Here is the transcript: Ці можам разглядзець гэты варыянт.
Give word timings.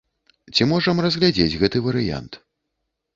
Ці 0.53 0.65
можам 0.71 1.01
разглядзець 1.05 1.57
гэты 1.65 1.77
варыянт. 1.89 2.41